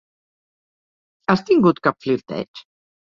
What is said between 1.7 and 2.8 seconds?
cap flirteig?